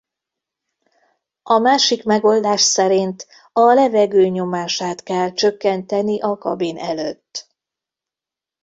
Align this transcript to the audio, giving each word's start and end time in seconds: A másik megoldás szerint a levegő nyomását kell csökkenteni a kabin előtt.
A 1.43 1.57
másik 1.57 2.03
megoldás 2.03 2.61
szerint 2.61 3.27
a 3.53 3.61
levegő 3.61 4.27
nyomását 4.27 5.03
kell 5.03 5.31
csökkenteni 5.33 6.21
a 6.21 6.37
kabin 6.37 6.77
előtt. 6.77 7.47